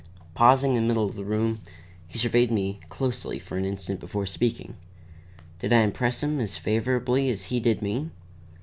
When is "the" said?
0.81-0.87, 1.15-1.23